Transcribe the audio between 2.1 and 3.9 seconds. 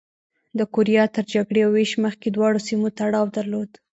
دواړو سیمو تړاو درلود.